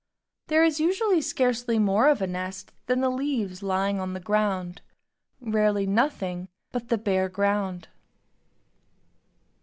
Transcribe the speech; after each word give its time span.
There 0.47 0.63
is 0.63 0.79
usually 0.79 1.21
scarcely 1.21 1.77
more 1.77 2.07
of 2.09 2.23
a 2.23 2.25
nest 2.25 2.71
than 2.87 3.01
the 3.01 3.09
leaves 3.11 3.61
lying 3.61 3.99
on 3.99 4.13
the 4.13 4.19
ground; 4.19 4.81
rarely 5.39 5.85
nothing 5.85 6.47
but 6.71 6.89
the 6.89 6.97
bare 6.97 7.29
ground. 7.29 7.87